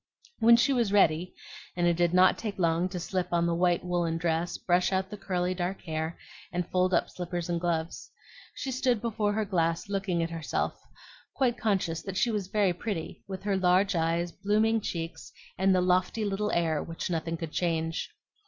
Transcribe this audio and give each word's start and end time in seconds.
When 0.39 0.57
she 0.57 0.73
was 0.73 0.91
ready, 0.91 1.35
and 1.75 1.85
it 1.85 1.95
did 1.95 2.11
not 2.11 2.35
take 2.35 2.57
long 2.57 2.89
to 2.89 2.99
slip 2.99 3.27
on 3.31 3.45
the 3.45 3.53
white 3.53 3.85
woollen 3.85 4.17
dress, 4.17 4.57
brush 4.57 4.91
out 4.91 5.11
the 5.11 5.15
curly 5.15 5.53
dark 5.53 5.83
hair, 5.83 6.17
and 6.51 6.67
fold 6.67 6.91
up 6.91 7.07
slippers 7.11 7.49
and 7.49 7.61
gloves, 7.61 8.09
she 8.55 8.71
stood 8.71 8.99
before 8.99 9.33
her 9.33 9.45
glass 9.45 9.89
looking 9.89 10.23
at 10.23 10.31
herself, 10.31 10.73
quite 11.35 11.55
conscious 11.55 12.01
that 12.01 12.17
she 12.17 12.31
was 12.31 12.47
very 12.47 12.73
pretty, 12.73 13.21
with 13.27 13.43
her 13.43 13.55
large 13.55 13.95
eyes, 13.95 14.31
blooming 14.31 14.81
cheeks, 14.81 15.31
and 15.55 15.75
the 15.75 15.81
lofty 15.81 16.25
little 16.25 16.49
air 16.51 16.81
which 16.81 17.11
nothing 17.11 17.37
could 17.37 17.51
change. 17.51 18.09